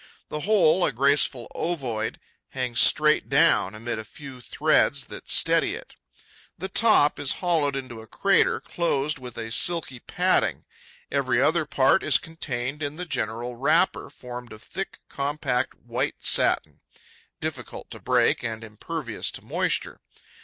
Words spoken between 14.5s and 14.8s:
of